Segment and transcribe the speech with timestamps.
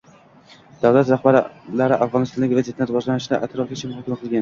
[0.85, 4.39] Davlat rahbarlari Afg‘onistondagi vaziyatning rivojlanishini atroflicha muhokama qilgan